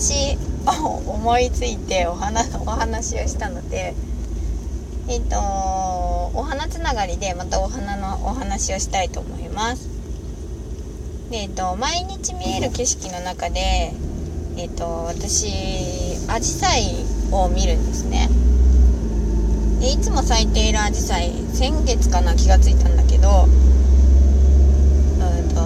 [0.00, 3.92] を思いついてお花お話をしたので
[5.08, 9.90] えっ、とお花つながりでまたお花のお話をしたいと思います。
[11.30, 13.92] でえっ、と毎日見える景色の中で
[14.56, 15.48] えっ、と私
[16.28, 18.30] アジサイを見るんですね。
[19.80, 23.50] でいつも咲いているアジサイ先月かな気がついたんだけどうん
[25.54, 25.60] と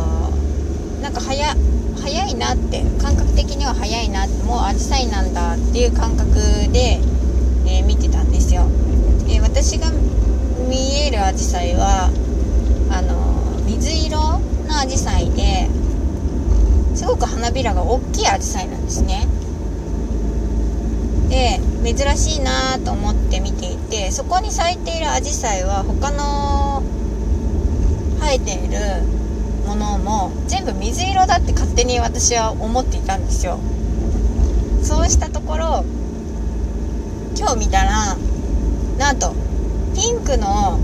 [1.02, 1.54] なんか早
[2.04, 6.34] 早いなって感覚的には早いなもうアジサイなんだっていう感覚
[6.70, 7.00] で、
[7.66, 8.68] えー、見てたんですよ、
[9.26, 9.90] えー、私が
[10.68, 12.10] 見えるアジサイは
[12.90, 14.18] あの水色
[14.68, 15.66] のアジサイで
[16.94, 19.26] すごく花びらが大きいアジサイなんですね。
[21.30, 26.82] で珍しいなと思って見ていてそこに咲いているアジサイは他の
[28.20, 28.78] 生えている
[29.66, 33.58] ものも全部水色だって勝手に私は思っていたんですよ。
[34.82, 35.84] そうしたところ
[37.38, 38.16] 今日見たら
[38.98, 39.34] なんと
[39.94, 40.78] ピンクの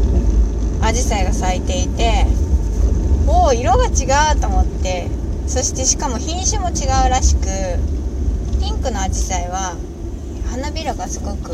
[0.82, 2.24] アジサイが咲いていて
[3.26, 5.08] おお色が違うと思って
[5.46, 7.42] そしてしかも品種も違うらしく
[8.60, 9.76] ピンクのアジサイは
[10.50, 11.52] 花びらがすごく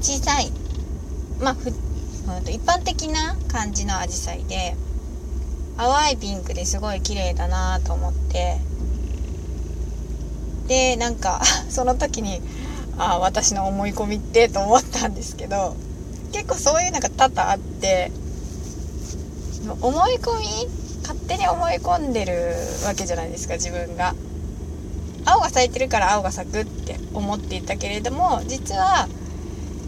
[0.00, 0.52] 小さい
[1.40, 1.56] まあ
[2.48, 4.76] 一般的な感じのアジサイで
[5.80, 8.58] 淡いピンクですごい綺麗だなと思って。
[10.68, 12.42] でなんか その時に
[12.98, 15.74] あ私の思い込みってと思ったんですけど
[16.32, 18.12] 結構そういうのが多々あって
[19.80, 20.68] 思い込み
[21.00, 24.14] 勝手に思い込んでるわけじゃないですか自分が。
[25.24, 29.06] 青が咲いてるから青が咲くって思っていたけれども実は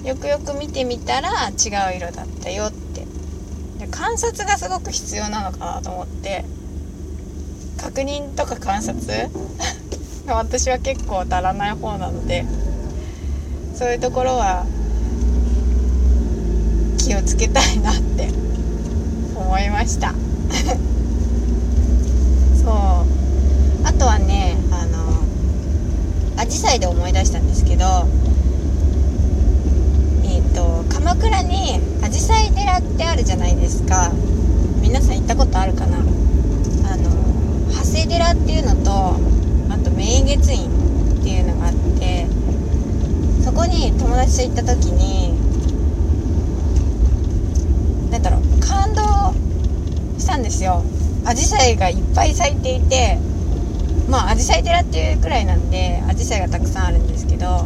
[0.05, 2.82] よくよく見てみたら違う色だったよって
[3.83, 6.45] で観察がすごく必要なのかなと思って。
[7.79, 9.29] 確認とか観察？
[10.29, 12.45] 私は結構足らない方なので。
[13.75, 14.65] そういうところは
[16.99, 18.31] 気をつけたいなって。
[19.35, 20.15] 思いました。
[22.63, 22.75] そう。
[23.85, 25.25] あとはねあの
[26.41, 28.07] アジサイで思い出したんですけど
[30.23, 31.72] えっ、ー、と鎌倉に
[32.79, 34.13] ってあるじゃないですか。
[34.81, 35.99] 皆さん行ったことあるかな？
[35.99, 36.01] あ
[36.97, 37.11] の
[37.71, 38.91] 長谷寺っていうのと
[39.73, 40.69] あと明月院
[41.21, 42.27] っていうのがあって
[43.45, 45.33] そこに友達と行った時に
[48.11, 49.03] 何だろう感動
[50.19, 50.83] したんですよ。
[51.25, 53.19] アジサイがいっぱい咲いていて
[54.09, 57.65] まあアジサイ寺っていうくらいなんでアジサイがたくさんあるんですけどあ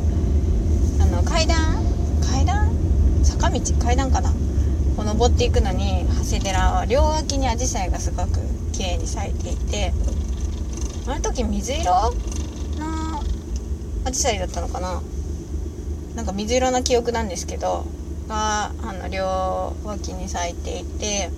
[1.06, 1.82] の階段？
[2.20, 2.70] 階段？
[3.24, 3.60] 坂道？
[3.80, 4.30] 階段かな？
[4.96, 8.40] こう登っていくのに長谷寺は両脇にアジサイがすごく
[8.72, 9.92] 綺麗に咲いていて
[11.06, 13.22] あの時水色の
[14.04, 15.02] アジサイだったのかな？
[16.14, 17.84] なんか水色の記憶なんですけど
[18.26, 21.30] があの両脇に咲いていて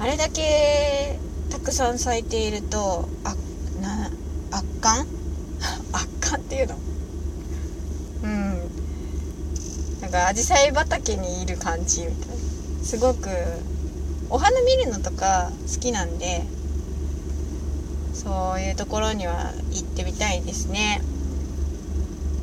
[0.00, 1.18] あれだけ
[1.50, 3.34] たくさん咲いているとあ
[3.82, 4.10] な
[4.50, 5.06] 圧巻
[5.92, 6.76] 圧巻っていうの
[8.24, 8.62] うん
[10.08, 12.34] なんか紫陽花畑にいる感じみたいな。
[12.82, 13.28] すごく
[14.30, 16.42] お花見るのとか好きなんで
[18.14, 21.02] そういうところには行ってみたいですね。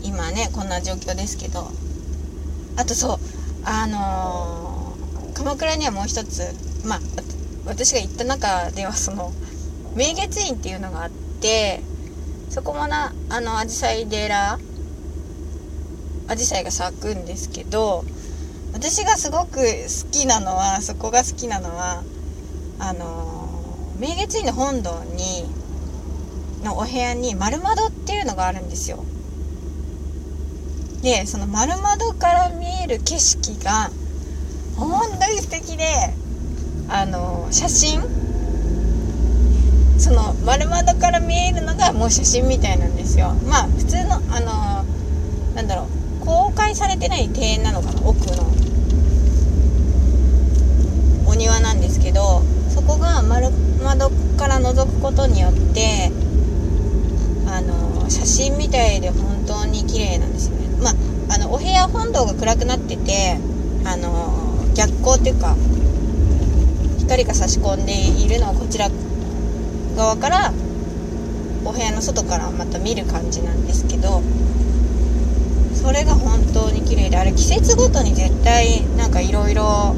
[0.04, 1.72] 今ねこんな状況ですけど。
[2.78, 3.18] あとそう
[3.64, 6.44] あのー、鎌倉にはもう一つ
[6.86, 7.00] まあ
[7.66, 9.32] 私が行った中ではその
[9.96, 11.10] 明月院っていうのがあっ
[11.42, 11.82] て
[12.50, 14.60] そこもなあのアジサイ寺
[16.28, 18.04] アジサイが咲くんですけど
[18.74, 22.04] 私がすごく好きなのはそこが好きなのは
[22.80, 23.60] あの
[24.00, 25.46] 明月院の本堂に
[26.64, 29.06] のお部屋に丸窓っていうのがあるんですよ。
[31.04, 33.92] でその丸窓から見える景色が
[34.76, 35.86] 本当に素敵で
[36.90, 38.02] あの写真。
[39.98, 43.34] その丸窓から見えるのがもう写真みたいなんですよ。
[43.48, 44.86] まあ普通のあの
[45.56, 46.05] なんだろう。
[46.26, 48.52] 公開されてない庭園なのかな奥の。
[51.28, 53.50] お庭なんですけどそこが丸
[53.84, 56.12] 窓から覗くことによって
[57.48, 60.68] あの写真みたいで本当に綺麗なんですよね。
[60.82, 63.38] まああのお部屋本堂が暗くなってて
[63.84, 65.56] あの逆光っていうか
[67.00, 68.90] 光が差し込んでいるのをこちら
[69.96, 70.54] 側から
[71.64, 74.22] お部屋の外からまた見る感じなんですけど
[75.86, 79.96] それが本当に綺麗であれ季節ごとに絶対なんかいろいろ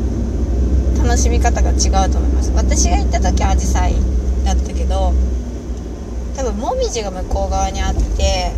[1.02, 2.52] 楽しみ方が違うと思います。
[2.52, 3.96] 私が行った時はアジサイ
[4.44, 5.14] だったけど
[6.36, 8.52] 多分もみじが向こう側にあって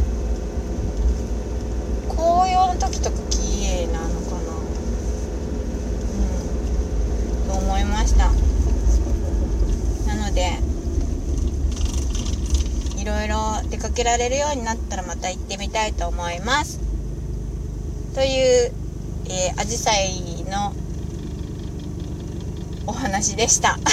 [2.09, 4.53] 紅葉の時とか綺麗なのかな。
[7.45, 7.47] うん。
[7.47, 8.31] と思いました。
[10.07, 10.57] なので
[12.97, 16.88] いろいろ出かけられるようになったらまた行ってみたいと思います。
[18.19, 18.71] という
[19.29, 20.73] えー、アジサイの
[22.85, 23.79] お話でした。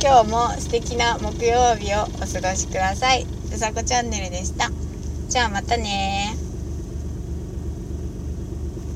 [0.00, 3.26] 今日も素敵な木曜日をお過ごしください。
[3.52, 4.70] うさこチャンネルでした。
[5.28, 6.36] じゃあまたね